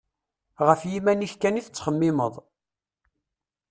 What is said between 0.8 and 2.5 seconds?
yiman-ik kan i tettxemmimeḍ.